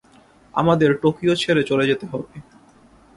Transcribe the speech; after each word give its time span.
আমাদের 0.53 0.89
টোকিও 1.01 1.33
ছেড়ে 1.35 1.63
চলে 1.63 1.85
যেতে 1.87 2.05
হবে। 2.11 2.35